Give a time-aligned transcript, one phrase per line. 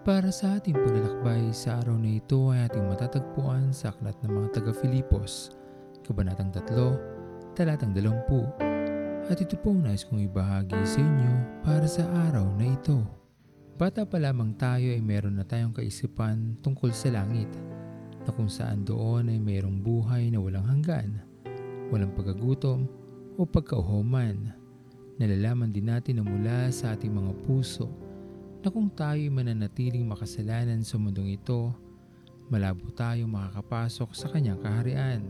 [0.00, 4.48] Para sa ating paglalakbay sa araw na ito ay ating matatagpuan sa aklat ng mga
[4.56, 5.52] taga-Filipos,
[6.08, 9.28] Kabanatang 3, Talatang 20.
[9.28, 12.96] At ito po nais kong ibahagi sa inyo para sa araw na ito.
[13.76, 17.52] Bata pa lamang tayo ay meron na tayong kaisipan tungkol sa langit,
[18.24, 21.20] na kung saan doon ay mayroong buhay na walang hanggan,
[21.92, 22.88] walang pagkagutom
[23.36, 24.48] o pagkauhoman.
[25.20, 28.08] Nalalaman din natin na mula sa ating mga puso
[28.60, 31.72] na kung tayo'y mananatiling makasalanan sa mundong ito,
[32.52, 35.22] malabo tayong makakapasok sa kanyang kaharian.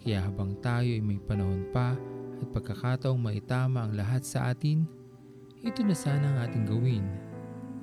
[0.00, 1.92] Kaya habang tayo ay may panahon pa
[2.40, 4.88] at pagkakataong maitama ang lahat sa atin,
[5.60, 7.04] ito na sana ang ating gawin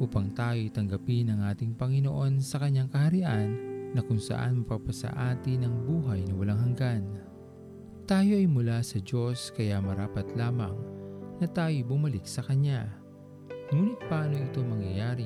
[0.02, 3.54] upang tayo'y tanggapin ang ating Panginoon sa kanyang kaharian
[3.94, 7.06] na kung saan mapapasa atin ang buhay na walang hanggan.
[8.10, 10.76] Tayo ay mula sa Diyos kaya marapat lamang
[11.38, 13.03] na tayo bumalik sa Kanya.
[13.74, 15.26] Ngunit paano ito mangyayari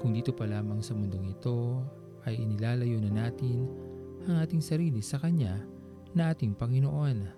[0.00, 1.84] kung dito pa lamang sa mundong ito
[2.24, 3.68] ay inilalayo na natin
[4.24, 5.60] ang ating sarili sa Kanya
[6.16, 7.28] na ating Panginoon?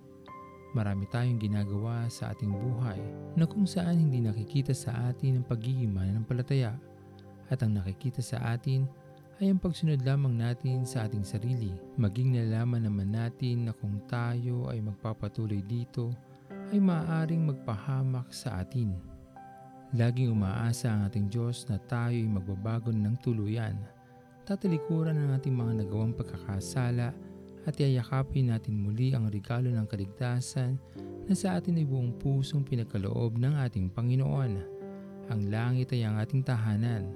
[0.78, 3.02] Marami tayong ginagawa sa ating buhay
[3.34, 6.78] na kung saan hindi nakikita sa atin ang pagiging mananampalataya
[7.50, 8.86] at ang nakikita sa atin
[9.42, 11.74] ay ang pagsunod lamang natin sa ating sarili.
[11.98, 16.14] Maging nalaman naman natin na kung tayo ay magpapatuloy dito
[16.70, 19.17] ay maaaring magpahamak sa atin.
[19.96, 23.72] Laging umaasa ang ating Diyos na tayo ay magbabago ng tuluyan.
[24.44, 27.16] Tatalikuran ang ating mga nagawang pagkakasala
[27.64, 30.76] at yayakapin natin muli ang regalo ng kaligtasan
[31.24, 34.52] na sa atin ay buong pusong pinagkaloob ng ating Panginoon.
[35.32, 37.08] Ang langit ay ang ating tahanan.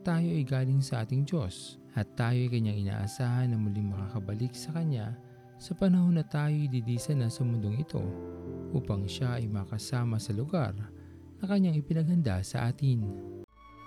[0.00, 4.72] Tayo ay galing sa ating Diyos at tayo ay kanyang inaasahan na muling makakabalik sa
[4.72, 5.12] Kanya
[5.60, 8.00] sa panahon na tayo didisa na sa mundong ito
[8.72, 10.72] upang siya ay makasama sa lugar
[11.38, 13.06] na kanyang ipinaghanda sa atin.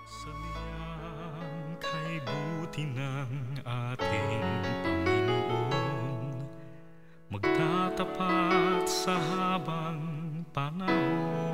[0.07, 3.31] Sabihan kay buti ng
[3.63, 4.43] ating
[4.83, 6.47] Panginoon
[7.31, 9.99] Magtatapat sa habang
[10.51, 11.50] panahon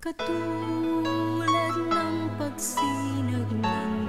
[0.00, 3.99] Katulad ng pagsinag ng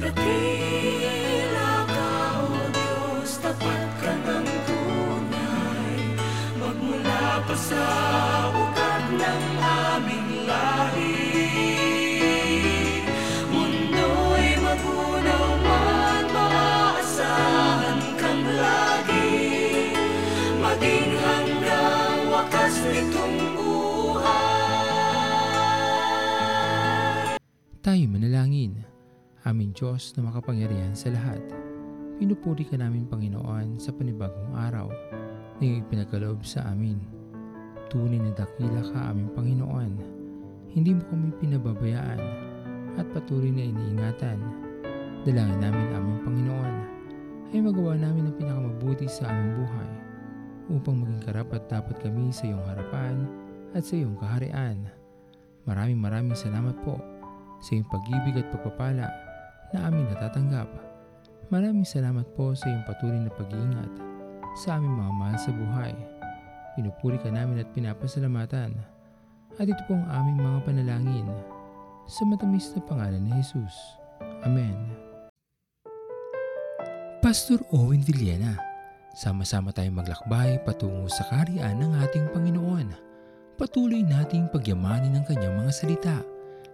[0.00, 6.16] Dakila ka, O Diyos, tapat ng tunay.
[6.56, 7.84] Magmula pa sa
[8.48, 11.20] ugat ng aming lahi.
[13.52, 19.92] Mundo'y magunaw man, maaasahan kang lagi.
[20.64, 24.16] Maging hanggang wakas nitong buhay.
[27.84, 28.88] Tayo manalangin.
[29.50, 31.42] Aming Diyos na makapangyarihan sa lahat.
[32.22, 34.86] Pinupuri ka namin Panginoon sa panibagong araw
[35.58, 37.02] na iyong ipinagkaloob sa amin.
[37.90, 39.92] Tunay na dakila ka aming Panginoon.
[40.70, 42.22] Hindi mo kami pinababayaan
[42.94, 44.38] at patuloy na iniingatan.
[45.26, 46.74] Dalangin namin aming Panginoon
[47.50, 49.90] ay magawa namin ang pinakamabuti sa aming buhay
[50.70, 53.26] upang maging karapat dapat kami sa iyong harapan
[53.74, 54.86] at sa iyong kaharian.
[55.66, 57.02] Maraming maraming salamat po
[57.58, 59.29] sa iyong pag-ibig at pagpapala
[59.74, 60.66] na amin natatanggap.
[61.50, 63.90] Maraming salamat po sa iyong patuloy na pag-iingat
[64.58, 65.94] sa aming mga mahal sa buhay.
[66.78, 68.74] Pinupuri ka namin at pinapasalamatan.
[69.58, 71.26] At ito po ang aming mga panalangin
[72.06, 73.74] sa matamis na pangalan ni Jesus.
[74.46, 74.74] Amen.
[77.20, 78.56] Pastor Owen Villena,
[79.12, 82.94] sama-sama tayong maglakbay patungo sa kariyan ng ating Panginoon.
[83.60, 86.16] Patuloy nating pagyamanin ang kanyang mga salita